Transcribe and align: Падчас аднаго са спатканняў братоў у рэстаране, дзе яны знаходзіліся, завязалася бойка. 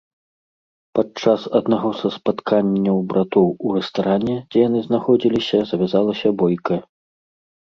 Падчас 0.99 1.41
аднаго 1.59 1.91
са 1.99 2.07
спатканняў 2.15 2.97
братоў 3.13 3.47
у 3.67 3.75
рэстаране, 3.77 4.35
дзе 4.55 4.59
яны 4.67 4.79
знаходзіліся, 4.89 5.57
завязалася 5.75 6.27
бойка. 6.45 6.75